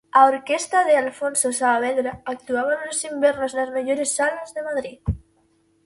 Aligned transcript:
A 0.19 0.21
orquestra 0.33 0.79
de 0.87 0.93
Alfonso 1.03 1.47
Saavedra 1.59 2.11
actuaba 2.33 2.73
nos 2.85 2.99
invernos 3.11 3.51
nas 3.57 3.73
mellores 3.75 4.09
salas 4.17 4.49
de 4.55 4.61
Madrid. 4.69 4.97